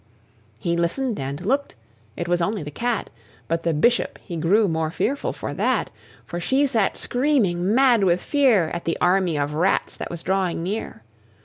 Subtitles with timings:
[0.57, 1.75] He listened and looked;
[2.17, 3.11] it was only the cat:
[3.47, 5.91] But the Bishop he grew more fearful for that;
[6.25, 10.63] For she sat screaming, mad with fear At the army of Rats that was drawing
[10.63, 11.03] near.